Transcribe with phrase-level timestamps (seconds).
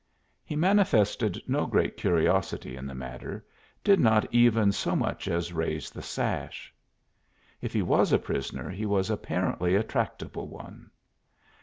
[0.43, 3.45] He manifested no great curiosity in the matter,
[3.83, 6.73] did not even so much as raise the sash.
[7.61, 10.89] If he was a prisoner he was apparently a tractable one.